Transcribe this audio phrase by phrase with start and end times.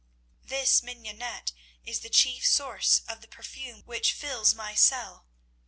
[0.41, 1.51] This mignonette
[1.85, 5.27] is the chief source of the perfume which fills my cell.